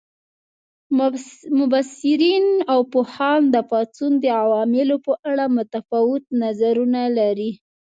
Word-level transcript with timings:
مبصرین 1.57 2.45
او 2.71 2.79
پوهان 2.91 3.41
د 3.53 3.55
پاڅون 3.69 4.11
د 4.19 4.25
عواملو 4.43 4.95
په 5.05 5.13
اړه 5.29 5.45
متفاوت 5.57 6.23
نظرونه 6.43 7.01
لري. 7.17 7.51